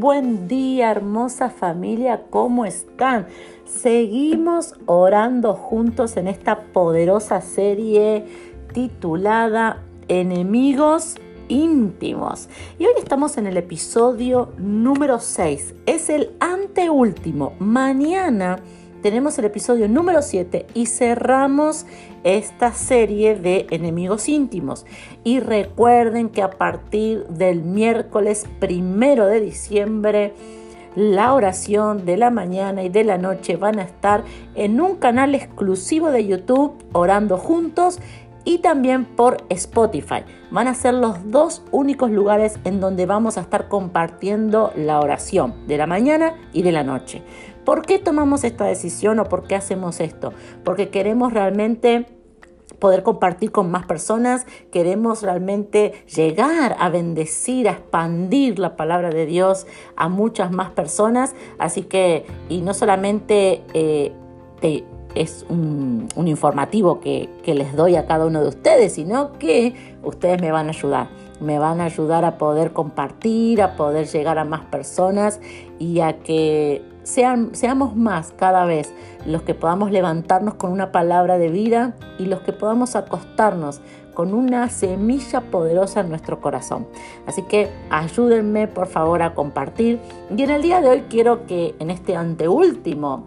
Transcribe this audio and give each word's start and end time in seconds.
buen 0.00 0.48
día, 0.48 0.90
hermosa 0.90 1.50
familia, 1.50 2.24
¿cómo 2.30 2.64
están? 2.64 3.26
Seguimos 3.64 4.74
orando 4.86 5.54
juntos 5.54 6.16
en 6.16 6.28
esta 6.28 6.60
poderosa 6.72 7.40
serie 7.40 8.24
titulada 8.72 9.82
Enemigos 10.08 11.16
íntimos. 11.48 12.48
Y 12.78 12.86
hoy 12.86 12.94
estamos 12.98 13.36
en 13.36 13.46
el 13.46 13.56
episodio 13.58 14.52
número 14.56 15.20
6. 15.20 15.74
Es 15.86 16.08
el 16.08 16.30
anteúltimo. 16.40 17.52
Mañana 17.58 18.60
tenemos 19.02 19.36
el 19.38 19.44
episodio 19.46 19.88
número 19.88 20.22
7 20.22 20.66
y 20.74 20.86
cerramos 20.86 21.86
esta 22.22 22.72
serie 22.72 23.34
de 23.34 23.66
enemigos 23.70 24.28
íntimos. 24.28 24.86
Y 25.24 25.40
recuerden 25.40 26.28
que 26.28 26.40
a 26.40 26.50
partir 26.50 27.26
del 27.26 27.62
miércoles 27.62 28.46
primero 28.60 29.26
de 29.26 29.40
diciembre, 29.40 30.34
la 30.94 31.34
oración 31.34 32.04
de 32.04 32.16
la 32.16 32.30
mañana 32.30 32.84
y 32.84 32.90
de 32.90 33.02
la 33.02 33.18
noche 33.18 33.56
van 33.56 33.78
a 33.78 33.82
estar 33.82 34.22
en 34.54 34.80
un 34.80 34.96
canal 34.96 35.34
exclusivo 35.34 36.10
de 36.10 36.26
YouTube, 36.26 36.74
orando 36.92 37.38
juntos 37.38 37.98
y 38.44 38.58
también 38.58 39.04
por 39.04 39.38
Spotify. 39.48 40.24
Van 40.50 40.68
a 40.68 40.74
ser 40.74 40.94
los 40.94 41.30
dos 41.30 41.62
únicos 41.70 42.10
lugares 42.10 42.58
en 42.64 42.80
donde 42.80 43.06
vamos 43.06 43.38
a 43.38 43.42
estar 43.42 43.68
compartiendo 43.68 44.72
la 44.76 45.00
oración 45.00 45.54
de 45.66 45.78
la 45.78 45.86
mañana 45.86 46.34
y 46.52 46.62
de 46.62 46.72
la 46.72 46.82
noche. 46.84 47.22
¿Por 47.64 47.82
qué 47.82 47.98
tomamos 47.98 48.44
esta 48.44 48.64
decisión 48.64 49.18
o 49.18 49.24
por 49.24 49.46
qué 49.46 49.54
hacemos 49.54 50.00
esto? 50.00 50.32
Porque 50.64 50.90
queremos 50.90 51.32
realmente 51.32 52.06
poder 52.82 53.04
compartir 53.04 53.52
con 53.52 53.70
más 53.70 53.86
personas, 53.86 54.44
queremos 54.72 55.22
realmente 55.22 55.92
llegar 56.12 56.74
a 56.80 56.88
bendecir, 56.88 57.68
a 57.68 57.72
expandir 57.72 58.58
la 58.58 58.74
palabra 58.74 59.10
de 59.10 59.24
Dios 59.24 59.68
a 59.94 60.08
muchas 60.08 60.50
más 60.50 60.70
personas. 60.70 61.36
Así 61.60 61.82
que, 61.82 62.26
y 62.48 62.60
no 62.60 62.74
solamente 62.74 63.62
eh, 63.72 64.12
es 65.14 65.46
un, 65.48 66.08
informativo 66.16 66.98
que, 66.98 67.28
que, 67.44 67.54
les 67.54 67.76
doy 67.76 67.94
a 67.94 68.06
cada 68.06 68.26
uno 68.26 68.42
de 68.42 68.48
ustedes, 68.48 68.94
sino 68.94 69.38
que 69.38 69.74
ustedes 70.02 70.40
me 70.40 70.50
van 70.50 70.66
a 70.66 70.70
ayudar. 70.70 71.08
Me 71.40 71.60
van 71.60 71.80
a 71.80 71.84
ayudar 71.84 72.24
a 72.24 72.36
poder 72.36 72.72
compartir, 72.72 73.62
a 73.62 73.76
poder 73.76 74.08
llegar 74.08 74.38
a 74.38 74.44
más 74.44 74.62
personas 74.62 75.40
y 75.78 76.00
a 76.00 76.18
que 76.18 76.82
seamos 77.02 77.96
más 77.96 78.32
cada 78.36 78.64
vez 78.64 78.92
los 79.26 79.42
que 79.42 79.54
podamos 79.54 79.90
levantarnos 79.90 80.54
con 80.54 80.72
una 80.72 80.92
palabra 80.92 81.38
de 81.38 81.48
vida 81.48 81.94
y 82.18 82.26
los 82.26 82.40
que 82.40 82.52
podamos 82.52 82.96
acostarnos 82.96 83.80
con 84.14 84.34
una 84.34 84.68
semilla 84.68 85.40
poderosa 85.40 86.00
en 86.00 86.10
nuestro 86.10 86.40
corazón. 86.40 86.86
Así 87.26 87.42
que 87.42 87.70
ayúdenme 87.90 88.68
por 88.68 88.86
favor 88.86 89.22
a 89.22 89.34
compartir. 89.34 90.00
Y 90.36 90.42
en 90.42 90.50
el 90.50 90.62
día 90.62 90.80
de 90.80 90.88
hoy 90.88 91.04
quiero 91.08 91.46
que 91.46 91.74
en 91.78 91.90
este 91.90 92.16
anteúltimo 92.16 93.24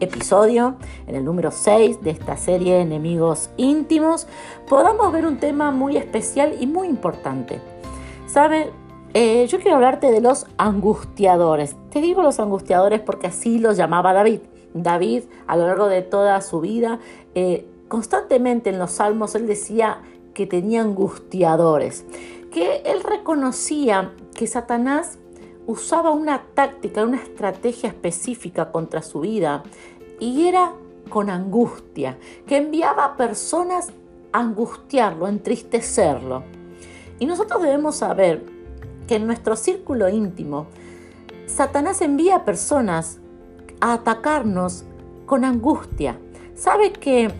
episodio, 0.00 0.76
en 1.06 1.14
el 1.14 1.24
número 1.24 1.50
6 1.50 2.02
de 2.02 2.10
esta 2.10 2.36
serie 2.36 2.80
Enemigos 2.80 3.50
íntimos, 3.56 4.26
podamos 4.68 5.12
ver 5.12 5.26
un 5.26 5.38
tema 5.38 5.70
muy 5.70 5.96
especial 5.96 6.54
y 6.58 6.66
muy 6.66 6.88
importante. 6.88 7.60
¿Saben? 8.26 8.83
Eh, 9.16 9.46
yo 9.46 9.60
quiero 9.60 9.76
hablarte 9.76 10.10
de 10.10 10.20
los 10.20 10.44
angustiadores. 10.58 11.76
Te 11.90 12.00
digo 12.00 12.20
los 12.20 12.40
angustiadores 12.40 13.00
porque 13.00 13.28
así 13.28 13.60
los 13.60 13.76
llamaba 13.76 14.12
David. 14.12 14.40
David, 14.74 15.22
a 15.46 15.56
lo 15.56 15.68
largo 15.68 15.86
de 15.86 16.02
toda 16.02 16.40
su 16.40 16.60
vida, 16.60 16.98
eh, 17.36 17.64
constantemente 17.86 18.70
en 18.70 18.80
los 18.80 18.90
salmos 18.90 19.36
él 19.36 19.46
decía 19.46 20.00
que 20.34 20.48
tenía 20.48 20.80
angustiadores, 20.82 22.04
que 22.50 22.82
él 22.84 23.04
reconocía 23.04 24.12
que 24.34 24.48
Satanás 24.48 25.20
usaba 25.68 26.10
una 26.10 26.42
táctica, 26.54 27.04
una 27.04 27.18
estrategia 27.18 27.90
específica 27.90 28.72
contra 28.72 29.00
su 29.00 29.20
vida 29.20 29.62
y 30.18 30.48
era 30.48 30.72
con 31.08 31.30
angustia, 31.30 32.18
que 32.48 32.56
enviaba 32.56 33.04
a 33.04 33.16
personas 33.16 33.92
a 34.32 34.40
angustiarlo, 34.40 35.26
a 35.26 35.28
entristecerlo. 35.28 36.42
Y 37.20 37.26
nosotros 37.26 37.62
debemos 37.62 37.94
saber 37.94 38.53
que 39.06 39.16
en 39.16 39.26
nuestro 39.26 39.56
círculo 39.56 40.08
íntimo, 40.08 40.66
Satanás 41.46 42.00
envía 42.00 42.44
personas 42.44 43.18
a 43.80 43.94
atacarnos 43.94 44.84
con 45.26 45.44
angustia. 45.44 46.18
¿Sabe 46.54 46.92
que 46.92 47.30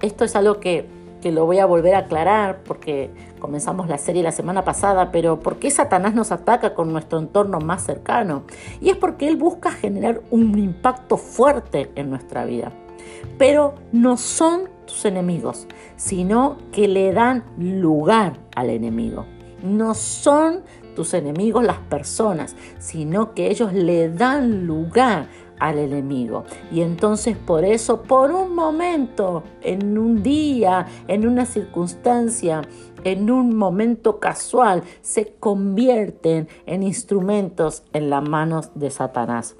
esto 0.00 0.24
es 0.24 0.36
algo 0.36 0.60
que, 0.60 0.86
que 1.20 1.32
lo 1.32 1.46
voy 1.46 1.58
a 1.58 1.66
volver 1.66 1.94
a 1.94 1.98
aclarar 1.98 2.62
porque 2.64 3.10
comenzamos 3.38 3.88
la 3.88 3.98
serie 3.98 4.22
la 4.22 4.32
semana 4.32 4.64
pasada, 4.64 5.10
pero 5.10 5.40
¿por 5.40 5.56
qué 5.56 5.70
Satanás 5.70 6.14
nos 6.14 6.32
ataca 6.32 6.74
con 6.74 6.92
nuestro 6.92 7.18
entorno 7.18 7.60
más 7.60 7.84
cercano? 7.84 8.44
Y 8.80 8.90
es 8.90 8.96
porque 8.96 9.28
él 9.28 9.36
busca 9.36 9.70
generar 9.70 10.22
un 10.30 10.58
impacto 10.58 11.16
fuerte 11.16 11.90
en 11.94 12.10
nuestra 12.10 12.44
vida. 12.44 12.72
Pero 13.38 13.74
no 13.92 14.16
son 14.16 14.68
tus 14.86 15.04
enemigos, 15.04 15.66
sino 15.96 16.56
que 16.72 16.88
le 16.88 17.12
dan 17.12 17.44
lugar 17.58 18.34
al 18.54 18.70
enemigo. 18.70 19.24
No 19.62 19.94
son 19.94 20.62
tus 20.94 21.14
enemigos 21.14 21.64
las 21.64 21.78
personas, 21.78 22.56
sino 22.78 23.34
que 23.34 23.50
ellos 23.50 23.72
le 23.72 24.08
dan 24.10 24.66
lugar 24.66 25.28
al 25.58 25.78
enemigo. 25.78 26.44
Y 26.70 26.82
entonces 26.82 27.36
por 27.36 27.64
eso, 27.64 28.02
por 28.02 28.30
un 28.32 28.54
momento, 28.54 29.42
en 29.62 29.98
un 29.98 30.22
día, 30.22 30.86
en 31.06 31.26
una 31.26 31.46
circunstancia, 31.46 32.62
en 33.04 33.30
un 33.30 33.56
momento 33.56 34.18
casual, 34.18 34.82
se 35.02 35.34
convierten 35.38 36.48
en 36.66 36.82
instrumentos 36.82 37.82
en 37.92 38.10
las 38.10 38.28
manos 38.28 38.70
de 38.74 38.90
Satanás. 38.90 39.56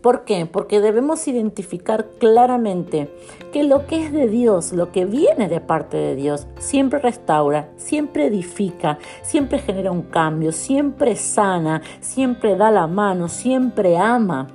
¿Por 0.00 0.24
qué? 0.24 0.46
Porque 0.46 0.80
debemos 0.80 1.26
identificar 1.28 2.06
claramente 2.18 3.10
que 3.52 3.64
lo 3.64 3.86
que 3.86 4.04
es 4.04 4.12
de 4.12 4.28
Dios, 4.28 4.72
lo 4.72 4.92
que 4.92 5.04
viene 5.04 5.48
de 5.48 5.60
parte 5.60 5.96
de 5.96 6.16
Dios, 6.16 6.46
siempre 6.58 6.98
restaura, 7.00 7.70
siempre 7.76 8.26
edifica, 8.26 8.98
siempre 9.22 9.58
genera 9.58 9.90
un 9.90 10.02
cambio, 10.02 10.52
siempre 10.52 11.16
sana, 11.16 11.82
siempre 12.00 12.56
da 12.56 12.70
la 12.70 12.86
mano, 12.86 13.28
siempre 13.28 13.96
ama. 13.96 14.48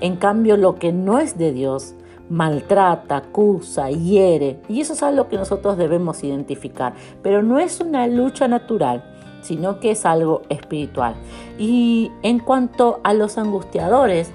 En 0.00 0.16
cambio, 0.16 0.56
lo 0.56 0.76
que 0.76 0.92
no 0.92 1.18
es 1.18 1.38
de 1.38 1.52
Dios, 1.52 1.94
maltrata, 2.28 3.16
acusa, 3.16 3.90
hiere. 3.90 4.60
Y 4.68 4.80
eso 4.80 4.92
es 4.92 5.02
algo 5.02 5.28
que 5.28 5.36
nosotros 5.36 5.76
debemos 5.76 6.22
identificar. 6.24 6.94
Pero 7.22 7.42
no 7.42 7.58
es 7.58 7.80
una 7.80 8.06
lucha 8.06 8.48
natural, 8.48 9.04
sino 9.46 9.80
que 9.80 9.92
es 9.92 10.04
algo 10.04 10.42
espiritual. 10.48 11.14
Y 11.58 12.10
en 12.22 12.40
cuanto 12.40 13.00
a 13.04 13.14
los 13.14 13.38
angustiadores, 13.38 14.30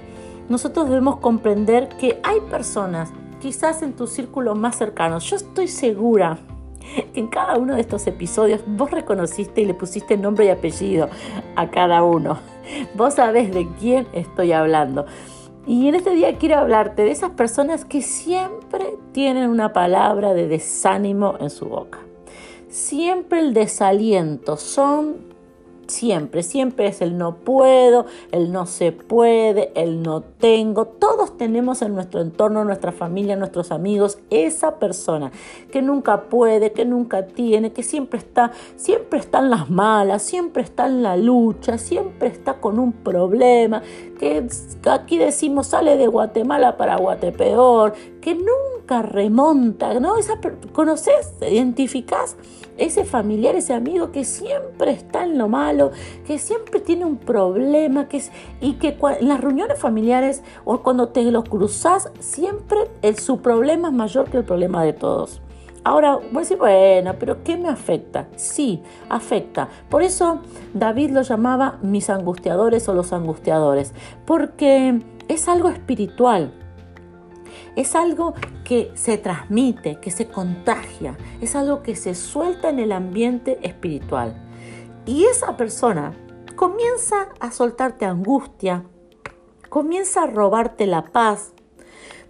nosotros 0.48 0.88
debemos 0.88 1.18
comprender 1.18 1.88
que 1.90 2.20
hay 2.22 2.40
personas, 2.50 3.10
quizás 3.40 3.82
en 3.82 3.92
tu 3.92 4.06
círculo 4.06 4.54
más 4.54 4.76
cercano, 4.76 5.18
yo 5.18 5.36
estoy 5.36 5.68
segura 5.68 6.38
que 7.12 7.20
en 7.20 7.28
cada 7.28 7.56
uno 7.56 7.74
de 7.74 7.80
estos 7.80 8.06
episodios 8.06 8.60
vos 8.66 8.90
reconociste 8.90 9.60
y 9.60 9.66
le 9.66 9.74
pusiste 9.74 10.16
nombre 10.16 10.46
y 10.46 10.48
apellido 10.48 11.08
a 11.56 11.70
cada 11.70 12.02
uno. 12.02 12.38
Vos 12.94 13.14
sabés 13.14 13.52
de 13.52 13.68
quién 13.78 14.06
estoy 14.12 14.52
hablando. 14.52 15.06
Y 15.66 15.88
en 15.88 15.94
este 15.94 16.10
día 16.10 16.38
quiero 16.38 16.58
hablarte 16.58 17.02
de 17.02 17.12
esas 17.12 17.30
personas 17.30 17.84
que 17.84 18.02
siempre 18.02 18.98
tienen 19.12 19.48
una 19.48 19.72
palabra 19.72 20.34
de 20.34 20.48
desánimo 20.48 21.36
en 21.38 21.50
su 21.50 21.66
boca. 21.66 21.98
Siempre 22.72 23.40
el 23.40 23.52
desaliento, 23.52 24.56
son 24.56 25.30
Siempre, 25.88 26.42
siempre 26.42 26.86
es 26.86 27.02
el 27.02 27.18
no 27.18 27.34
puedo, 27.36 28.06
el 28.30 28.50
no 28.50 28.64
se 28.64 28.92
puede, 28.92 29.72
el 29.74 30.02
no 30.02 30.22
tengo. 30.22 30.86
Todos 30.86 31.36
tenemos 31.36 31.82
en 31.82 31.94
nuestro 31.94 32.22
entorno, 32.22 32.64
nuestra 32.64 32.92
familia, 32.92 33.36
nuestros 33.36 33.72
amigos, 33.72 34.18
esa 34.30 34.78
persona 34.78 35.32
que 35.70 35.82
nunca 35.82 36.22
puede, 36.30 36.72
que 36.72 36.86
nunca 36.86 37.26
tiene, 37.26 37.72
que 37.72 37.82
siempre 37.82 38.20
está, 38.20 38.52
siempre 38.76 39.18
está 39.18 39.40
en 39.40 39.50
las 39.50 39.68
malas, 39.68 40.22
siempre 40.22 40.62
está 40.62 40.86
en 40.86 41.02
la 41.02 41.16
lucha, 41.16 41.76
siempre 41.76 42.28
está 42.28 42.54
con 42.54 42.78
un 42.78 42.92
problema, 42.92 43.82
que 44.18 44.46
aquí 44.88 45.18
decimos 45.18 45.66
sale 45.66 45.98
de 45.98 46.06
Guatemala 46.06 46.78
para 46.78 46.96
Guatepeor, 46.96 47.92
que 48.22 48.34
nunca 48.34 48.71
remonta, 49.00 49.98
¿no? 50.00 50.18
Esa, 50.18 50.38
¿Conoces? 50.72 51.32
¿Identificás? 51.40 52.36
ese 52.78 53.04
familiar, 53.04 53.54
ese 53.54 53.74
amigo 53.74 54.12
que 54.12 54.24
siempre 54.24 54.92
está 54.92 55.24
en 55.24 55.38
lo 55.38 55.48
malo, 55.48 55.92
que 56.26 56.38
siempre 56.38 56.80
tiene 56.80 57.04
un 57.04 57.16
problema, 57.16 58.08
que 58.08 58.22
y 58.60 58.74
que 58.74 58.96
en 59.20 59.28
las 59.28 59.40
reuniones 59.40 59.78
familiares 59.78 60.42
o 60.64 60.82
cuando 60.82 61.08
te 61.08 61.22
los 61.22 61.44
cruzas, 61.44 62.10
siempre 62.18 62.90
el, 63.02 63.18
su 63.18 63.40
problema 63.40 63.88
es 63.88 63.94
mayor 63.94 64.30
que 64.30 64.38
el 64.38 64.44
problema 64.44 64.82
de 64.82 64.92
todos. 64.92 65.40
Ahora, 65.84 66.16
voy 66.16 66.36
a 66.36 66.40
decir, 66.40 66.58
bueno, 66.58 67.14
pero 67.18 67.42
¿qué 67.42 67.56
me 67.56 67.68
afecta? 67.68 68.28
Sí, 68.36 68.82
afecta. 69.08 69.68
Por 69.88 70.02
eso 70.02 70.40
David 70.74 71.10
lo 71.10 71.22
llamaba 71.22 71.78
mis 71.82 72.08
angustiadores 72.08 72.88
o 72.88 72.94
los 72.94 73.12
angustiadores, 73.12 73.92
porque 74.24 75.00
es 75.28 75.48
algo 75.48 75.68
espiritual. 75.68 76.52
Es 77.74 77.94
algo 77.94 78.34
que 78.64 78.90
se 78.94 79.16
transmite, 79.16 79.98
que 80.00 80.10
se 80.10 80.28
contagia, 80.28 81.16
es 81.40 81.56
algo 81.56 81.82
que 81.82 81.96
se 81.96 82.14
suelta 82.14 82.68
en 82.68 82.78
el 82.78 82.92
ambiente 82.92 83.58
espiritual. 83.62 84.34
Y 85.06 85.24
esa 85.24 85.56
persona 85.56 86.12
comienza 86.54 87.28
a 87.40 87.50
soltarte 87.50 88.04
angustia, 88.04 88.84
comienza 89.68 90.24
a 90.24 90.26
robarte 90.26 90.86
la 90.86 91.02
paz, 91.06 91.54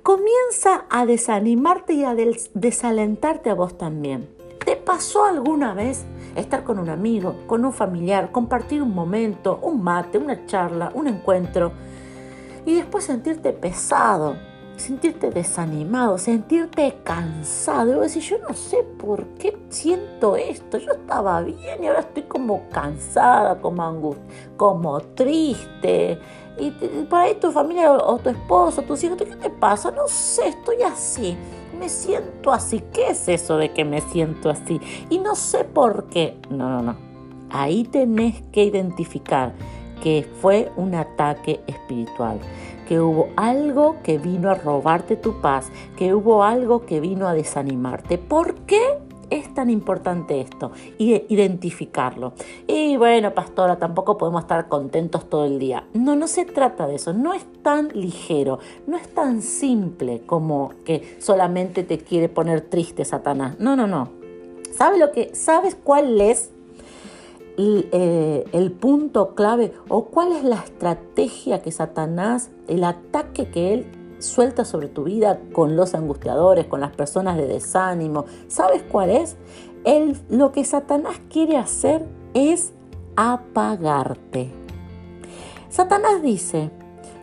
comienza 0.03 0.87
a 0.91 1.07
desanimarte 1.07 1.95
y 1.95 2.05
a 2.05 2.15
desalentarte 2.15 3.51
a 3.51 3.55
vos 3.55 3.77
también. 3.77 4.29
¿Te 4.65 4.77
pasó 4.77 5.25
alguna 5.25 5.75
vez 5.75 6.05
estar 6.37 6.63
con 6.63 6.79
un 6.79 6.89
amigo, 6.89 7.35
con 7.49 7.65
un 7.65 7.73
familiar, 7.73 8.31
compartir 8.31 8.81
un 8.81 8.95
momento, 8.95 9.59
un 9.61 9.83
mate, 9.83 10.19
una 10.19 10.47
charla, 10.47 10.93
un 10.95 11.09
encuentro 11.09 11.73
y 12.65 12.77
después 12.77 13.05
sentirte 13.05 13.53
pesado, 13.53 14.37
sentirte 14.77 15.31
desanimado, 15.31 16.19
sentirte 16.19 16.97
cansado. 17.05 17.93
Y 17.93 17.95
vos 17.95 18.15
yo 18.15 18.39
no 18.39 18.55
sé 18.55 18.83
por 18.99 19.25
qué 19.39 19.57
siento 19.69 20.37
esto. 20.37 20.79
Yo 20.79 20.93
estaba 20.93 21.41
bien 21.41 21.83
y 21.83 21.87
ahora 21.87 22.01
estoy 22.01 22.25
como 22.25 22.69
cansada, 22.71 23.61
como 23.61 23.83
angustia, 23.83 24.25
como 24.57 25.01
triste. 25.01 26.19
Y 26.59 26.71
por 27.09 27.21
ahí 27.21 27.35
tu 27.35 27.51
familia 27.51 27.93
o 27.93 28.19
tu 28.19 28.31
esposo, 28.31 28.83
tus 28.83 29.03
hijos, 29.05 29.17
¿qué 29.19 29.27
te 29.27 29.51
pasa? 29.51 29.91
No 29.91 30.07
sé, 30.07 30.49
estoy 30.49 30.83
así. 30.83 31.37
Me 31.79 31.89
siento 31.89 32.53
así. 32.53 32.83
¿Qué 32.93 33.09
es 33.09 33.29
eso 33.29 33.57
de 33.57 33.73
que 33.73 33.85
me 33.85 34.01
siento 34.01 34.51
así? 34.51 34.81
Y 35.09 35.19
no 35.19 35.35
sé 35.35 35.65
por 35.65 36.09
qué. 36.09 36.39
No, 36.51 36.69
no, 36.69 36.83
no. 36.83 36.97
Ahí 37.51 37.85
tenés 37.85 38.43
que 38.53 38.65
identificar 38.65 39.53
que 40.03 40.29
fue 40.41 40.71
un 40.77 40.95
ataque 40.95 41.61
espiritual 41.67 42.41
que 42.89 43.01
hubo 43.01 43.29
algo 43.37 43.97
que 44.03 44.19
vino 44.19 44.51
a 44.51 44.55
robarte 44.55 45.17
tu 45.17 45.41
paz, 45.41 45.71
que 45.97 46.15
hubo 46.15 46.45
algo 46.45 46.87
que 46.87 47.01
vino 47.01 47.29
a 47.29 47.35
desanimarte. 47.35 48.19
¿Por 48.19 48.55
qué? 48.67 48.81
es 49.33 49.55
tan 49.55 49.71
importante 49.71 50.41
esto, 50.41 50.73
identificarlo. 50.99 52.35
Y 52.67 52.97
bueno, 52.99 53.33
pastora, 53.33 53.79
tampoco 53.79 54.19
podemos 54.19 54.43
estar 54.43 54.69
contentos 54.69 55.29
todo 55.29 55.47
el 55.47 55.59
día. 55.59 55.85
No, 55.95 56.17
no 56.17 56.29
se 56.29 56.45
trata 56.45 56.87
de 56.87 56.97
eso, 56.97 57.15
no 57.15 57.33
es 57.33 57.45
tan 57.63 57.89
ligero, 57.95 58.59
no 58.87 58.97
es 58.97 59.09
tan 59.09 59.41
simple 59.41 60.21
como 60.27 60.73
que 60.85 61.17
solamente 61.19 61.83
te 61.83 61.99
quiere 61.99 62.29
poner 62.29 62.61
triste 62.61 63.05
Satanás. 63.05 63.57
No, 63.59 63.75
no, 63.75 63.87
no. 63.87 64.11
¿Sabes 64.71 64.99
lo 64.99 65.13
que 65.13 65.35
sabes 65.35 65.77
cuál 65.83 66.21
es 66.21 66.52
eh, 67.59 68.45
el, 68.53 68.73
punto 68.73 69.35
clave 69.35 69.73
o 69.89 70.07
cuál 70.07 70.33
es 70.33 70.43
la 70.43 70.57
estrategia 70.57 71.61
que 71.61 71.71
Satanás, 71.71 72.51
el 72.67 72.83
ataque 72.85 73.51
que 73.51 73.75
él 73.75 73.87
suelta 74.21 74.65
sobre 74.65 74.89
tu 74.89 75.05
vida 75.05 75.41
con 75.53 75.77
los 75.77 75.95
angustiadores, 75.95 76.67
con 76.67 76.81
las 76.81 76.93
personas 76.93 77.37
de 77.37 77.47
desánimo. 77.47 78.25
¿Sabes 78.49 78.83
cuál 78.91 79.11
es? 79.11 79.37
El, 79.85 80.17
lo 80.31 80.53
que 80.53 80.65
Satanás 80.65 81.21
quiere 81.29 81.57
hacer 81.57 82.07
es 82.33 82.73
apagarte. 83.17 84.51
Satanás 85.69 86.23
dice, 86.23 86.71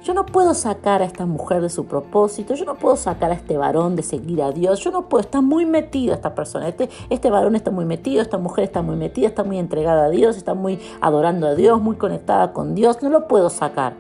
yo 0.10 0.16
no 0.16 0.26
puedo 0.26 0.56
sacar 0.56 1.04
a 1.04 1.06
esta 1.06 1.28
mujer 1.28 1.62
de 1.62 1.70
su 1.70 1.86
propósito, 1.86 2.56
yo 2.56 2.66
no 2.66 2.74
puedo 2.74 2.96
sacar 2.96 3.30
a 3.30 3.36
este 3.36 3.58
varón 3.58 3.96
de 3.96 4.02
seguir 4.02 4.42
a 4.42 4.52
Dios, 4.52 4.80
yo 4.80 4.90
no 4.90 5.08
puedo, 5.08 5.22
está 5.22 5.40
muy 5.40 5.68
metido 5.68 6.16
esta 6.16 6.34
persona, 6.34 6.68
este, 6.68 6.90
este 7.12 7.30
varón 7.30 7.56
está 7.56 7.70
muy 7.70 7.86
metido, 7.86 8.24
esta 8.24 8.40
mujer 8.40 8.64
está 8.64 8.82
muy 8.82 8.96
metida, 8.96 9.28
está 9.28 9.44
muy 9.44 9.60
entregada 9.60 10.06
a 10.06 10.10
Dios, 10.10 10.36
está 10.36 10.56
muy 10.56 10.80
adorando 11.00 11.46
a 11.46 11.54
Dios, 11.54 11.80
muy 11.80 11.96
conectada 11.96 12.54
con 12.54 12.74
Dios, 12.74 13.04
no 13.04 13.10
lo 13.12 13.28
puedo 13.28 13.52
sacar. 13.52 13.98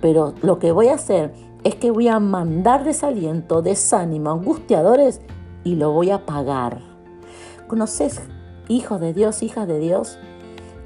Pero 0.00 0.32
lo 0.40 0.58
que 0.58 0.72
voy 0.72 0.88
a 0.88 0.94
hacer 0.94 1.34
es 1.64 1.74
que 1.74 1.90
voy 1.90 2.08
a 2.08 2.18
mandar 2.18 2.84
desaliento, 2.84 3.60
desánimo, 3.60 4.30
angustiadores 4.30 5.20
y 5.64 5.74
lo 5.74 5.92
voy 5.92 6.12
a 6.12 6.24
pagar. 6.24 6.80
¿Conoces 7.66 8.22
hijos 8.68 9.02
de 9.02 9.12
Dios, 9.12 9.42
hijas 9.42 9.68
de 9.68 9.80
Dios? 9.80 10.18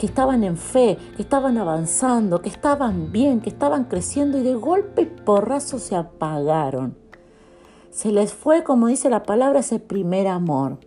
Que 0.01 0.07
estaban 0.07 0.45
en 0.45 0.57
fe, 0.57 0.97
que 1.15 1.21
estaban 1.21 1.59
avanzando, 1.59 2.41
que 2.41 2.49
estaban 2.49 3.13
bien, 3.13 3.43
que 3.43 3.51
estaban 3.51 3.85
creciendo 3.85 4.39
y 4.39 4.43
de 4.43 4.55
golpe 4.55 5.03
y 5.03 5.05
porrazo 5.05 5.79
se 5.79 5.95
apagaron. 5.95 6.97
Se 7.91 8.11
les 8.11 8.33
fue, 8.33 8.65
como 8.65 8.87
dice 8.87 9.11
la 9.11 9.25
palabra, 9.25 9.61
ese 9.61 9.79
primer 9.79 10.27
amor. 10.27 10.79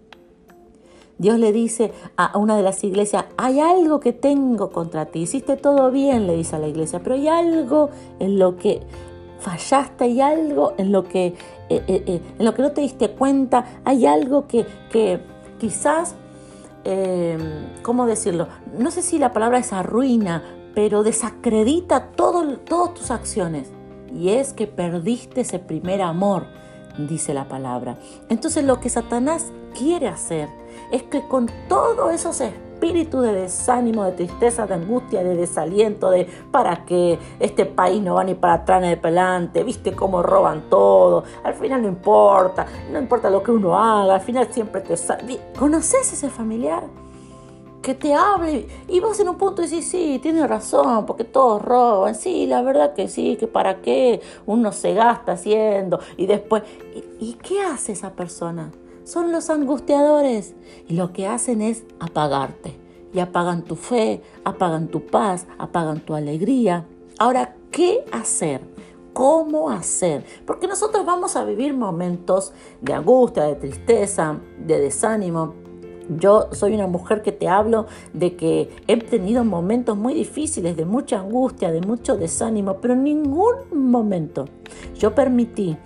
Dios 1.20 1.38
le 1.38 1.52
dice 1.52 1.94
a 2.18 2.36
una 2.40 2.58
de 2.58 2.64
las 2.64 2.84
iglesias, 2.84 3.26
hay 3.38 3.60
algo 3.60 4.00
que 4.00 4.14
tengo 4.14 4.72
contra 4.72 5.06
ti, 5.06 5.20
hiciste 5.20 5.58
todo 5.58 5.92
bien, 5.92 6.26
le 6.26 6.36
dice 6.36 6.56
a 6.56 6.60
la 6.60 6.68
iglesia, 6.68 7.04
pero 7.04 7.14
hay 7.14 7.28
algo 7.28 7.92
en 8.18 8.40
lo 8.40 8.56
que 8.56 8.82
fallaste, 9.38 10.06
hay 10.06 10.22
algo 10.22 10.74
en 10.78 10.92
lo 10.92 11.04
que, 11.04 11.28
eh, 11.28 11.36
eh, 11.70 12.04
eh, 12.08 12.22
en 12.40 12.44
lo 12.44 12.56
que 12.56 12.64
no 12.64 12.72
te 12.72 12.82
diste 12.82 13.12
cuenta, 13.12 13.64
hay 13.86 14.08
algo 14.08 14.48
que, 14.48 14.66
que 14.90 15.20
quizás 15.60 16.16
eh, 16.86 17.38
¿cómo 17.82 18.06
decirlo? 18.06 18.48
No 18.78 18.92
sé 18.92 19.02
si 19.02 19.18
la 19.18 19.34
palabra 19.34 19.60
es 19.60 19.74
arruina, 19.74 20.44
pero 20.76 21.04
desacredita 21.04 22.12
todo, 22.12 22.58
todas 22.58 22.94
tus 22.94 23.12
acciones. 23.12 23.70
Y 24.14 24.30
es 24.30 24.54
que 24.54 24.68
perdiste 24.68 25.42
ese 25.42 25.60
primer 25.60 26.02
amor, 26.02 26.46
dice 26.98 27.34
la 27.34 27.48
palabra. 27.48 27.98
Entonces 28.30 28.64
lo 28.64 28.80
que 28.80 28.90
Satanás 28.90 29.52
quiere 29.78 30.08
hacer 30.08 30.50
es 30.92 31.04
que 31.04 31.28
con 31.28 31.50
todos 31.68 32.14
esos 32.14 32.42
espíritu 32.84 33.22
de 33.22 33.32
desánimo, 33.34 34.04
de 34.04 34.12
tristeza, 34.12 34.68
de 34.68 34.74
angustia, 34.74 35.24
de 35.24 35.36
desaliento, 35.36 36.10
de 36.10 36.28
para 36.52 36.84
que 36.86 37.18
este 37.40 37.66
país 37.66 38.02
no 38.02 38.16
va 38.16 38.26
ni 38.26 38.36
para 38.36 38.56
atrás 38.56 38.82
ni 38.82 38.96
para 38.98 39.08
adelante, 39.08 39.64
viste 39.64 39.94
cómo 39.94 40.22
roban 40.22 40.64
todo, 40.70 41.24
al 41.46 41.54
final 41.54 41.82
no 41.82 41.88
importa, 41.88 42.66
no 42.92 43.00
importa 43.00 43.30
lo 43.30 43.42
que 43.42 43.52
uno 43.52 43.78
haga, 43.78 44.16
al 44.16 44.22
final 44.22 44.50
siempre 44.52 44.82
te 44.82 44.98
sale. 44.98 45.40
¿Conoces 45.58 46.12
ese 46.12 46.30
familiar? 46.30 46.84
que 47.82 47.94
te 47.94 48.14
hable 48.14 48.66
y 48.88 49.02
vos 49.02 49.20
en 49.20 49.28
un 49.28 49.36
punto 49.36 49.62
decís, 49.62 49.90
sí, 49.90 50.18
tiene 50.24 50.48
razón, 50.48 51.06
porque 51.06 51.26
todos 51.26 51.62
roban, 51.62 52.16
sí, 52.16 52.46
la 52.48 52.62
verdad 52.62 52.94
que 52.94 53.10
sí, 53.10 53.36
que 53.36 53.46
para 53.46 53.82
qué 53.82 54.22
uno 54.46 54.72
se 54.72 54.94
gasta 54.94 55.34
haciendo 55.34 56.00
y 56.16 56.26
después, 56.26 56.64
y 57.20 57.34
qué 57.44 57.60
hace 57.62 57.92
esa 57.92 58.12
persona? 58.12 58.72
Son 59.04 59.32
los 59.32 59.50
angustiadores 59.50 60.56
y 60.88 60.96
lo 60.96 61.14
que 61.14 61.28
hacen 61.28 61.62
es 61.62 61.84
apagarte. 62.00 62.80
Y 63.14 63.20
apagan 63.20 63.64
tu 63.64 63.76
fe, 63.76 64.22
apagan 64.44 64.88
tu 64.88 65.06
paz, 65.06 65.46
apagan 65.60 66.00
tu 66.00 66.16
alegría. 66.16 66.88
Ahora, 67.20 67.56
¿qué 67.72 68.04
hacer? 68.12 68.62
¿Cómo 69.14 69.70
hacer? 69.70 70.26
Porque 70.48 70.68
nosotros 70.68 71.06
vamos 71.06 71.36
a 71.36 71.44
vivir 71.44 71.76
momentos 71.76 72.54
de 72.82 72.94
angustia, 72.94 73.44
de 73.44 73.56
tristeza, 73.56 74.40
de 74.58 74.80
desánimo. 74.80 75.54
Yo 76.18 76.50
soy 76.52 76.74
una 76.74 76.88
mujer 76.88 77.22
que 77.22 77.32
te 77.32 77.48
hablo 77.48 77.86
de 78.14 78.36
que 78.36 78.76
he 78.88 78.98
tenido 78.98 79.46
momentos 79.46 79.96
muy 79.96 80.16
difíciles, 80.16 80.76
de 80.76 80.86
mucha 80.86 81.20
angustia, 81.20 81.72
de 81.72 81.82
mucho 81.82 82.18
desánimo, 82.18 82.78
pero 82.82 82.96
en 82.96 83.04
ningún 83.04 83.56
momento 83.72 84.46
yo 84.98 85.14
permití 85.14 85.78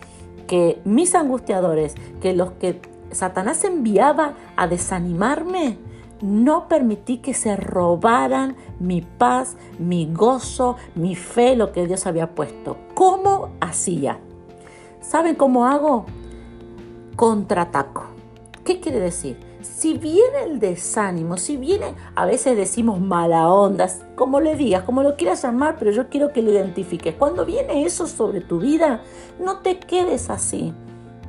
que 0.48 0.80
mis 0.86 1.14
angustiadores, 1.14 1.94
que 2.22 2.34
los 2.34 2.52
que 2.54 2.80
Satanás 3.12 3.64
enviaba 3.64 4.34
a 4.56 4.68
desanimarme, 4.68 5.78
no 6.22 6.68
permití 6.68 7.18
que 7.20 7.34
se 7.34 7.56
robaran 7.56 8.56
mi 8.80 9.02
paz, 9.02 9.56
mi 9.80 10.12
gozo, 10.12 10.78
mi 10.96 11.16
fe, 11.16 11.56
lo 11.56 11.72
que 11.72 11.88
Dios 11.88 12.08
había 12.08 12.34
puesto. 12.34 12.78
¿Cómo 12.94 13.52
hacía? 13.62 14.20
¿Saben 15.02 15.36
cómo 15.36 15.68
hago? 15.68 16.06
Contraataco. 17.16 18.06
¿Qué 18.64 18.80
quiere 18.80 19.00
decir? 19.00 19.38
Si 19.62 19.98
viene 19.98 20.44
el 20.46 20.60
desánimo, 20.60 21.38
si 21.38 21.58
viene, 21.58 21.94
a 22.16 22.26
veces 22.26 22.58
decimos 22.58 23.00
mala 23.00 23.50
onda, 23.50 23.90
como 24.16 24.40
le 24.40 24.56
digas, 24.56 24.84
como 24.84 25.04
lo 25.04 25.16
quieras 25.16 25.44
llamar, 25.44 25.76
pero 25.78 25.92
yo 25.92 26.10
quiero 26.10 26.32
que 26.32 26.42
lo 26.42 26.52
identifiques. 26.52 27.16
Cuando 27.16 27.46
viene 27.46 27.86
eso 27.86 28.08
sobre 28.08 28.42
tu 28.42 28.60
vida, 28.60 29.02
no 29.40 29.60
te 29.60 29.80
quedes 29.80 30.30
así. 30.30 30.74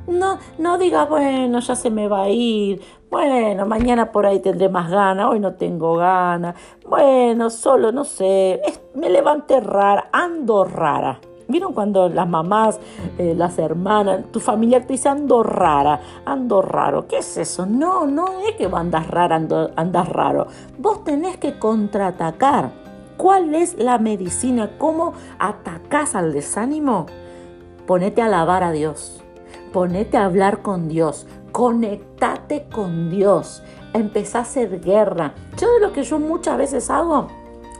No, 0.09 0.39
no 0.57 0.79
digas, 0.79 1.07
bueno, 1.07 1.59
ya 1.59 1.75
se 1.75 1.91
me 1.91 2.07
va 2.07 2.23
a 2.23 2.29
ir. 2.29 2.81
Bueno, 3.11 3.67
mañana 3.67 4.11
por 4.11 4.25
ahí 4.25 4.39
tendré 4.39 4.67
más 4.67 4.89
ganas, 4.89 5.27
hoy 5.27 5.39
no 5.39 5.53
tengo 5.53 5.95
ganas. 5.95 6.55
Bueno, 6.87 7.51
solo, 7.51 7.91
no 7.91 8.03
sé, 8.03 8.59
me 8.95 9.09
levanté 9.09 9.59
rara, 9.59 10.09
ando 10.11 10.63
rara. 10.63 11.19
¿Vieron 11.47 11.73
cuando 11.73 12.09
las 12.09 12.27
mamás, 12.27 12.79
eh, 13.17 13.33
las 13.35 13.57
hermanas, 13.59 14.25
tu 14.31 14.39
familia 14.39 14.81
te 14.81 14.93
dice 14.93 15.09
ando 15.09 15.43
rara, 15.43 15.99
ando 16.25 16.61
raro? 16.61 17.07
¿Qué 17.07 17.19
es 17.19 17.37
eso? 17.37 17.65
No, 17.67 18.07
no 18.07 18.41
es 18.47 18.55
que 18.55 18.69
andas 18.71 19.07
rara, 19.07 19.35
andas 19.75 20.09
raro. 20.09 20.47
Vos 20.77 21.03
tenés 21.03 21.37
que 21.37 21.59
contraatacar. 21.59 22.71
¿Cuál 23.17 23.53
es 23.53 23.77
la 23.77 23.97
medicina? 23.99 24.71
¿Cómo 24.77 25.13
atacás 25.37 26.15
al 26.15 26.33
desánimo? 26.33 27.07
Ponete 27.85 28.21
a 28.21 28.25
alabar 28.25 28.63
a 28.63 28.71
Dios 28.71 29.23
ponete 29.71 30.17
a 30.17 30.25
hablar 30.25 30.61
con 30.61 30.87
Dios, 30.87 31.27
conectate 31.51 32.67
con 32.71 33.09
Dios, 33.09 33.63
empezá 33.93 34.39
a 34.39 34.41
hacer 34.43 34.81
guerra. 34.81 35.33
Yo 35.57 35.71
de 35.73 35.79
lo 35.79 35.93
que 35.93 36.03
yo 36.03 36.19
muchas 36.19 36.57
veces 36.57 36.89
hago, 36.89 37.27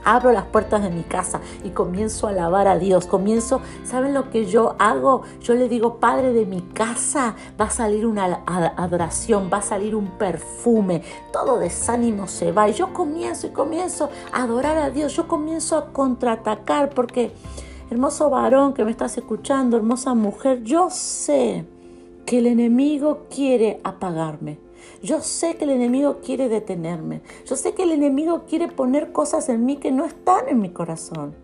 abro 0.04 0.32
las 0.32 0.44
puertas 0.46 0.82
de 0.82 0.90
mi 0.90 1.02
casa 1.02 1.40
y 1.64 1.70
comienzo 1.70 2.26
a 2.26 2.30
alabar 2.30 2.68
a 2.68 2.78
Dios. 2.78 3.06
Comienzo, 3.06 3.60
¿saben 3.84 4.14
lo 4.14 4.30
que 4.30 4.46
yo 4.46 4.76
hago? 4.78 5.22
Yo 5.40 5.54
le 5.54 5.68
digo, 5.68 5.96
Padre, 5.96 6.32
de 6.32 6.46
mi 6.46 6.62
casa 6.62 7.34
va 7.60 7.66
a 7.66 7.70
salir 7.70 8.06
una 8.06 8.42
adoración, 8.46 9.50
va 9.52 9.58
a 9.58 9.62
salir 9.62 9.94
un 9.94 10.18
perfume, 10.18 11.02
todo 11.32 11.58
desánimo 11.58 12.28
se 12.28 12.52
va. 12.52 12.68
Y 12.68 12.72
yo 12.72 12.92
comienzo 12.92 13.46
y 13.46 13.50
comienzo 13.50 14.10
a 14.32 14.42
adorar 14.42 14.78
a 14.78 14.90
Dios, 14.90 15.14
yo 15.14 15.28
comienzo 15.28 15.76
a 15.76 15.92
contraatacar 15.92 16.90
porque, 16.90 17.32
hermoso 17.90 18.30
varón 18.30 18.72
que 18.72 18.84
me 18.84 18.90
estás 18.90 19.16
escuchando, 19.16 19.76
hermosa 19.76 20.14
mujer, 20.14 20.62
yo 20.62 20.88
sé 20.90 21.66
que 22.30 22.38
el 22.38 22.46
enemigo 22.46 23.26
quiere 23.28 23.80
apagarme. 23.82 24.60
Yo 25.02 25.20
sé 25.20 25.56
que 25.56 25.64
el 25.64 25.70
enemigo 25.70 26.18
quiere 26.24 26.48
detenerme. 26.48 27.22
Yo 27.44 27.56
sé 27.56 27.74
que 27.74 27.82
el 27.82 27.90
enemigo 27.90 28.44
quiere 28.48 28.68
poner 28.68 29.10
cosas 29.10 29.48
en 29.48 29.66
mí 29.66 29.78
que 29.78 29.90
no 29.90 30.04
están 30.04 30.48
en 30.48 30.60
mi 30.60 30.70
corazón. 30.70 31.34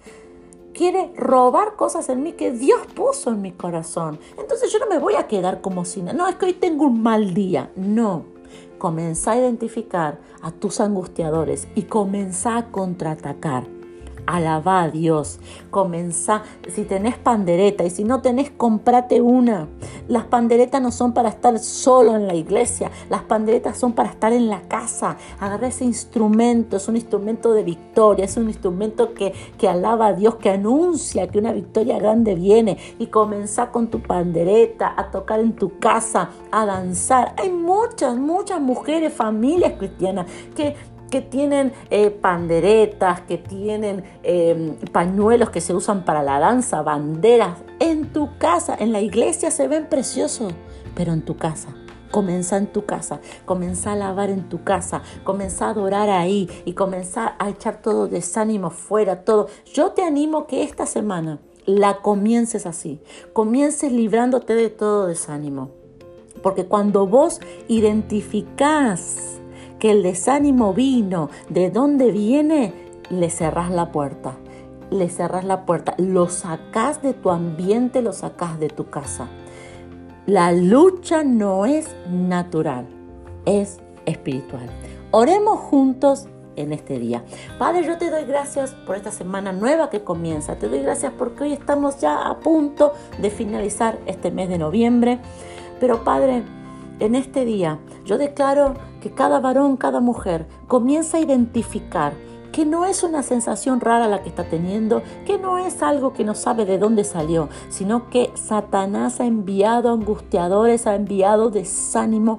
Quiere 0.72 1.10
robar 1.16 1.74
cosas 1.74 2.08
en 2.08 2.22
mí 2.22 2.34
que 2.34 2.52
Dios 2.52 2.86
puso 2.94 3.30
en 3.30 3.42
mi 3.42 3.50
corazón. 3.50 4.20
Entonces 4.38 4.72
yo 4.72 4.78
no 4.78 4.86
me 4.86 5.00
voy 5.00 5.16
a 5.16 5.26
quedar 5.26 5.60
como 5.60 5.84
si 5.84 6.02
no, 6.02 6.28
es 6.28 6.36
que 6.36 6.46
hoy 6.46 6.52
tengo 6.52 6.84
un 6.84 7.02
mal 7.02 7.34
día. 7.34 7.72
No. 7.74 8.22
Comenzá 8.78 9.32
a 9.32 9.38
identificar 9.38 10.20
a 10.40 10.52
tus 10.52 10.78
angustiadores 10.78 11.66
y 11.74 11.82
comenzá 11.82 12.58
a 12.58 12.70
contraatacar 12.70 13.75
alaba 14.26 14.82
a 14.82 14.90
Dios, 14.90 15.38
comenzá, 15.70 16.42
si 16.68 16.84
tenés 16.84 17.16
pandereta 17.16 17.84
y 17.84 17.90
si 17.90 18.04
no 18.04 18.20
tenés, 18.20 18.50
comprate 18.50 19.20
una. 19.20 19.68
Las 20.08 20.24
panderetas 20.24 20.82
no 20.82 20.92
son 20.92 21.12
para 21.12 21.28
estar 21.28 21.58
solo 21.58 22.16
en 22.16 22.26
la 22.26 22.34
iglesia, 22.34 22.90
las 23.08 23.22
panderetas 23.22 23.78
son 23.78 23.92
para 23.92 24.10
estar 24.10 24.32
en 24.32 24.48
la 24.48 24.62
casa. 24.62 25.16
Agarra 25.40 25.68
ese 25.68 25.84
instrumento, 25.84 26.76
es 26.76 26.88
un 26.88 26.96
instrumento 26.96 27.52
de 27.52 27.62
victoria, 27.62 28.24
es 28.24 28.36
un 28.36 28.48
instrumento 28.48 29.14
que, 29.14 29.32
que 29.58 29.68
alaba 29.68 30.08
a 30.08 30.12
Dios, 30.12 30.36
que 30.36 30.50
anuncia 30.50 31.28
que 31.28 31.38
una 31.38 31.52
victoria 31.52 31.98
grande 31.98 32.34
viene 32.34 32.78
y 32.98 33.06
comenzá 33.06 33.70
con 33.70 33.88
tu 33.88 34.00
pandereta 34.00 34.94
a 34.96 35.10
tocar 35.10 35.40
en 35.40 35.54
tu 35.54 35.78
casa, 35.78 36.30
a 36.50 36.66
danzar. 36.66 37.34
Hay 37.38 37.50
muchas, 37.50 38.16
muchas 38.16 38.60
mujeres, 38.60 39.12
familias 39.12 39.74
cristianas 39.78 40.26
que 40.54 40.74
que 41.10 41.20
tienen 41.20 41.72
eh, 41.90 42.10
panderetas, 42.10 43.20
que 43.22 43.38
tienen 43.38 44.04
em, 44.22 44.76
pañuelos 44.92 45.50
que 45.50 45.60
se 45.60 45.74
usan 45.74 46.04
para 46.04 46.22
la 46.22 46.38
danza, 46.38 46.82
banderas. 46.82 47.58
En 47.78 48.12
tu 48.12 48.36
casa, 48.38 48.76
en 48.78 48.92
la 48.92 49.00
iglesia 49.00 49.50
se 49.50 49.68
ven 49.68 49.86
preciosos, 49.86 50.52
pero 50.94 51.12
en 51.12 51.24
tu 51.24 51.36
casa. 51.36 51.68
Comienza 52.10 52.56
en 52.56 52.68
tu 52.68 52.86
casa, 52.86 53.20
comienza 53.44 53.92
a 53.92 53.96
lavar 53.96 54.30
en 54.30 54.48
tu 54.48 54.62
casa, 54.62 55.02
comienza 55.24 55.66
a 55.66 55.70
adorar 55.70 56.08
ahí 56.08 56.48
y 56.64 56.72
comienza 56.72 57.34
a 57.38 57.50
echar 57.50 57.82
todo 57.82 58.06
desánimo 58.06 58.70
fuera, 58.70 59.24
todo. 59.24 59.48
Yo 59.74 59.90
te 59.90 60.02
animo 60.02 60.46
que 60.46 60.62
esta 60.62 60.86
semana 60.86 61.40
la 61.66 62.00
comiences 62.00 62.64
así, 62.64 63.00
comiences 63.32 63.92
librándote 63.92 64.54
de 64.54 64.70
todo 64.70 65.08
desánimo. 65.08 65.72
Porque 66.42 66.66
cuando 66.66 67.06
vos 67.06 67.40
identificás 67.66 69.40
que 69.78 69.90
el 69.90 70.02
desánimo 70.02 70.72
vino, 70.72 71.30
de 71.48 71.70
dónde 71.70 72.10
viene, 72.10 72.72
le 73.10 73.30
cerrás 73.30 73.70
la 73.70 73.92
puerta. 73.92 74.36
Le 74.90 75.08
cerrás 75.08 75.44
la 75.44 75.66
puerta, 75.66 75.94
lo 75.98 76.28
sacás 76.28 77.02
de 77.02 77.12
tu 77.12 77.30
ambiente, 77.30 78.02
lo 78.02 78.12
sacás 78.12 78.60
de 78.60 78.68
tu 78.68 78.88
casa. 78.88 79.28
La 80.26 80.52
lucha 80.52 81.24
no 81.24 81.66
es 81.66 81.94
natural, 82.10 82.86
es 83.44 83.80
espiritual. 84.06 84.68
Oremos 85.10 85.58
juntos 85.58 86.28
en 86.56 86.72
este 86.72 86.98
día. 86.98 87.22
Padre, 87.58 87.84
yo 87.84 87.98
te 87.98 88.10
doy 88.10 88.24
gracias 88.24 88.72
por 88.86 88.96
esta 88.96 89.10
semana 89.10 89.52
nueva 89.52 89.90
que 89.90 90.02
comienza. 90.02 90.56
Te 90.56 90.68
doy 90.68 90.82
gracias 90.82 91.12
porque 91.16 91.44
hoy 91.44 91.52
estamos 91.52 92.00
ya 92.00 92.28
a 92.28 92.40
punto 92.40 92.92
de 93.18 93.30
finalizar 93.30 93.98
este 94.06 94.30
mes 94.30 94.48
de 94.48 94.58
noviembre. 94.58 95.18
Pero 95.78 96.02
Padre, 96.04 96.42
en 96.98 97.14
este 97.14 97.44
día 97.44 97.78
yo 98.04 98.18
declaro 98.18 98.74
que 99.00 99.10
cada 99.10 99.40
varón, 99.40 99.76
cada 99.76 100.00
mujer 100.00 100.46
comienza 100.66 101.18
a 101.18 101.20
identificar 101.20 102.14
que 102.52 102.64
no 102.64 102.86
es 102.86 103.02
una 103.02 103.22
sensación 103.22 103.80
rara 103.80 104.08
la 104.08 104.22
que 104.22 104.30
está 104.30 104.44
teniendo, 104.48 105.02
que 105.26 105.38
no 105.38 105.58
es 105.58 105.82
algo 105.82 106.14
que 106.14 106.24
no 106.24 106.34
sabe 106.34 106.64
de 106.64 106.78
dónde 106.78 107.04
salió, 107.04 107.50
sino 107.68 108.08
que 108.08 108.30
Satanás 108.32 109.20
ha 109.20 109.26
enviado 109.26 109.92
angustiadores, 109.92 110.86
ha 110.86 110.94
enviado 110.94 111.50
desánimo, 111.50 112.38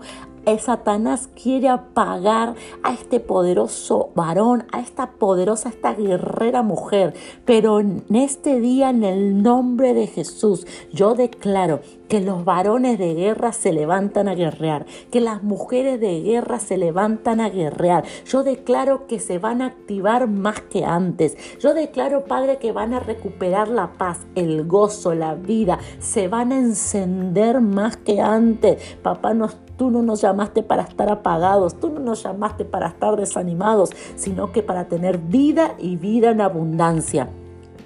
Satanás 0.60 1.30
quiere 1.42 1.68
apagar 1.68 2.56
a 2.82 2.94
este 2.94 3.20
poderoso 3.20 4.12
varón, 4.16 4.66
a 4.72 4.80
esta 4.80 5.12
poderosa, 5.12 5.70
esta 5.70 5.94
guerrera 5.94 6.64
mujer. 6.64 7.14
Pero 7.44 7.82
en 7.82 8.04
este 8.14 8.62
día, 8.62 8.90
en 8.90 9.04
el 9.04 9.44
nombre 9.44 9.94
de 9.94 10.08
Jesús, 10.08 10.66
yo 10.94 11.16
declaro 11.16 11.82
que 12.08 12.22
los 12.22 12.46
varones 12.46 12.98
de 12.98 13.14
guerra 13.14 13.52
se 13.52 13.74
levantan 13.74 14.30
a 14.30 14.36
guerrear, 14.36 14.86
que 15.12 15.20
las 15.20 15.44
mujeres 15.44 16.00
de 16.00 16.22
guerra 16.22 16.60
se 16.60 16.78
levantan 16.78 17.42
a 17.42 17.50
guerrear. 17.50 18.06
Yo 18.26 18.44
declaro 18.44 19.08
que 19.08 19.20
se 19.20 19.40
van 19.40 19.62
a 19.62 19.68
activar 19.68 20.28
más 20.28 20.62
que 20.62 20.86
antes. 20.86 21.36
Yo 21.60 21.74
declaro, 21.74 22.24
Padre, 22.24 22.58
que 22.58 22.72
van 22.72 22.94
a 22.94 23.02
recuperar 23.02 23.68
la 23.68 23.94
paz, 23.94 24.26
el 24.36 24.66
gozo, 24.66 25.14
la 25.14 25.36
vida. 25.36 25.80
Se 26.00 26.30
van 26.30 26.54
a 26.54 26.58
encender 26.58 27.60
más 27.60 27.98
que 27.98 28.22
antes. 28.22 28.82
Papá, 29.02 29.34
nos 29.34 29.58
Tú 29.78 29.92
no 29.92 30.02
nos 30.02 30.22
llamaste 30.22 30.64
para 30.64 30.84
estar 30.84 31.10
apagados, 31.10 31.80
tú 31.80 31.90
no 31.90 32.00
nos 32.00 32.24
llamaste 32.24 32.66
para 32.66 32.88
estar 32.88 33.16
desanimados, 33.16 33.92
sino 34.16 34.52
que 34.52 34.64
para 34.64 34.88
tener 34.88 35.20
vida 35.20 35.76
y 35.78 35.98
vida 35.98 36.32
en 36.32 36.42
abundancia. 36.42 37.30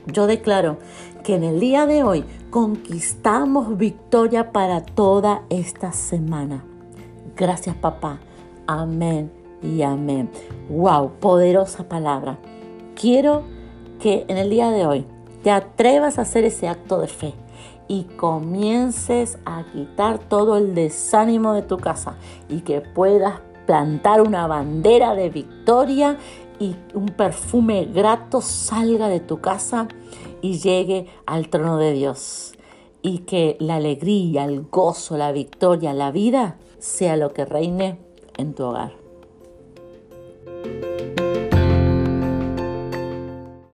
Yo 0.07 0.25
declaro 0.25 0.77
que 1.23 1.35
en 1.35 1.43
el 1.43 1.59
día 1.59 1.85
de 1.85 2.03
hoy 2.03 2.23
conquistamos 2.49 3.77
victoria 3.77 4.51
para 4.51 4.81
toda 4.83 5.43
esta 5.49 5.91
semana. 5.91 6.63
Gracias 7.35 7.75
papá. 7.75 8.19
Amén 8.67 9.31
y 9.61 9.81
amén. 9.81 10.29
Wow, 10.69 11.11
poderosa 11.19 11.83
palabra. 11.89 12.37
Quiero 12.95 13.43
que 13.99 14.25
en 14.29 14.37
el 14.37 14.49
día 14.49 14.71
de 14.71 14.85
hoy 14.85 15.05
te 15.43 15.51
atrevas 15.51 16.17
a 16.17 16.21
hacer 16.21 16.45
ese 16.45 16.67
acto 16.67 16.99
de 16.99 17.07
fe 17.07 17.33
y 17.91 18.05
comiences 18.05 19.37
a 19.43 19.65
quitar 19.65 20.17
todo 20.17 20.57
el 20.57 20.73
desánimo 20.75 21.51
de 21.51 21.61
tu 21.61 21.75
casa 21.75 22.15
y 22.47 22.61
que 22.61 22.79
puedas 22.79 23.41
plantar 23.67 24.21
una 24.21 24.47
bandera 24.47 25.13
de 25.13 25.29
victoria 25.29 26.17
y 26.57 26.73
un 26.93 27.07
perfume 27.07 27.83
grato 27.93 28.39
salga 28.39 29.09
de 29.09 29.19
tu 29.19 29.41
casa 29.41 29.89
y 30.41 30.59
llegue 30.59 31.07
al 31.25 31.49
trono 31.49 31.77
de 31.79 31.91
Dios. 31.91 32.53
Y 33.01 33.19
que 33.19 33.57
la 33.59 33.75
alegría, 33.75 34.45
el 34.45 34.61
gozo, 34.71 35.17
la 35.17 35.33
victoria, 35.33 35.93
la 35.93 36.11
vida 36.11 36.55
sea 36.79 37.17
lo 37.17 37.33
que 37.33 37.43
reine 37.43 37.99
en 38.37 38.53
tu 38.53 38.63
hogar. 38.63 39.00